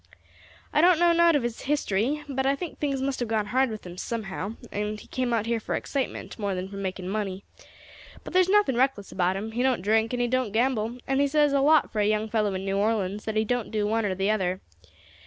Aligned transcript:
"I 0.73 0.81
don't 0.81 0.97
know 0.97 1.11
nowt 1.11 1.35
of 1.35 1.43
his 1.43 1.61
history, 1.61 2.23
but 2.27 2.47
I 2.47 2.55
think 2.55 2.79
things 2.79 3.03
must 3.03 3.19
have 3.19 3.29
gone 3.29 3.45
hard 3.45 3.69
with 3.69 3.85
him 3.85 3.97
somehow, 3.99 4.55
and 4.71 4.99
he 4.99 5.05
came 5.05 5.31
out 5.31 5.45
here 5.45 5.59
for 5.59 5.75
excitement 5.75 6.39
more 6.39 6.55
than 6.55 6.67
for 6.69 6.77
making 6.77 7.07
money. 7.07 7.43
But 8.23 8.33
there's 8.33 8.49
nothing 8.49 8.75
reckless 8.75 9.11
about 9.11 9.35
him; 9.37 9.51
he 9.51 9.61
don't 9.61 9.81
drink, 9.83 10.11
and 10.11 10.19
he 10.19 10.27
don't 10.27 10.53
gamble, 10.53 10.97
and 11.05 11.21
it 11.21 11.29
says 11.29 11.53
a 11.53 11.61
lot 11.61 11.91
for 11.93 11.99
a 11.99 12.09
young 12.09 12.29
fellow 12.29 12.55
in 12.55 12.65
New 12.65 12.77
Orleans 12.79 13.25
that 13.25 13.35
he 13.35 13.45
don't 13.45 13.69
do 13.69 13.85
one 13.85 14.03
or 14.03 14.15
the 14.15 14.31
other. 14.31 14.59